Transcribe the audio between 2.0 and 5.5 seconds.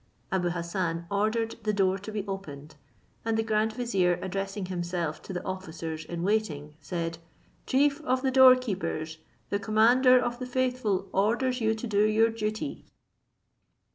be opened, and the grand vizier addressing himself to the